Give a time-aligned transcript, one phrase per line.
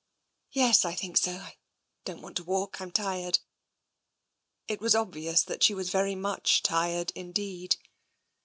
[0.51, 1.29] "Yes, I think so.
[1.33, 1.57] I
[2.05, 3.37] don't want to walk, I'm tired."
[4.67, 7.75] It was obvious that she was very much tired indeed.